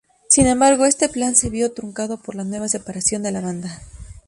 [0.29, 3.83] Sin embargo, este plan se vio truncado por la nueva separación de la banda.